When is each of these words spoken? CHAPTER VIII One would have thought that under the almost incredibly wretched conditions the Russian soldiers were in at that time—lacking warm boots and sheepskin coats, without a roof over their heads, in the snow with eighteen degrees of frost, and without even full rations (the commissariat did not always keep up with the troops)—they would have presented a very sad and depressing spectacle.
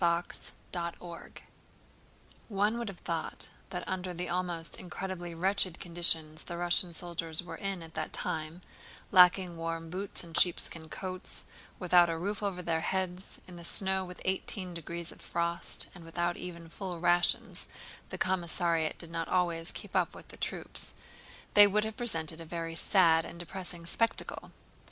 CHAPTER 0.01 0.53
VIII 0.73 1.43
One 2.49 2.79
would 2.79 2.87
have 2.89 3.01
thought 3.01 3.49
that 3.69 3.87
under 3.87 4.15
the 4.15 4.29
almost 4.29 4.77
incredibly 4.77 5.35
wretched 5.35 5.79
conditions 5.79 6.45
the 6.45 6.57
Russian 6.57 6.91
soldiers 6.91 7.43
were 7.43 7.57
in 7.57 7.83
at 7.83 7.93
that 7.93 8.11
time—lacking 8.11 9.57
warm 9.57 9.91
boots 9.91 10.23
and 10.23 10.35
sheepskin 10.35 10.89
coats, 10.89 11.45
without 11.77 12.09
a 12.09 12.17
roof 12.17 12.41
over 12.41 12.63
their 12.63 12.81
heads, 12.81 13.41
in 13.47 13.57
the 13.57 13.63
snow 13.63 14.03
with 14.03 14.23
eighteen 14.25 14.73
degrees 14.73 15.11
of 15.11 15.21
frost, 15.21 15.87
and 15.93 16.03
without 16.03 16.35
even 16.35 16.67
full 16.67 16.99
rations 16.99 17.67
(the 18.09 18.17
commissariat 18.17 18.97
did 18.97 19.11
not 19.11 19.27
always 19.27 19.71
keep 19.71 19.95
up 19.95 20.15
with 20.15 20.29
the 20.29 20.37
troops)—they 20.37 21.67
would 21.67 21.83
have 21.83 21.95
presented 21.95 22.41
a 22.41 22.45
very 22.45 22.73
sad 22.75 23.23
and 23.23 23.39
depressing 23.39 23.85
spectacle. 23.85 24.49